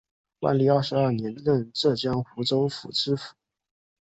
[0.39, 3.35] 万历二十二年任浙江湖州府知府。